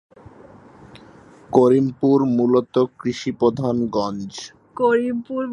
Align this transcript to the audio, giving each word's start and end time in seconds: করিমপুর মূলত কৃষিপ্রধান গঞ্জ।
করিমপুর 1.49 2.17
মূলত 2.37 2.75
কৃষিপ্রধান 2.99 3.75
গঞ্জ। 3.87 4.31